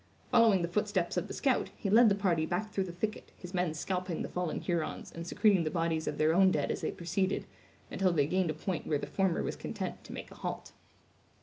[0.31, 3.53] Following the footsteps of the scout, he led the party back through the thicket, his
[3.53, 6.89] men scalping the fallen Hurons and secreting the bodies of their own dead as they
[6.89, 7.45] proceeded,
[7.91, 10.71] until they gained a point where the former was content to make a halt.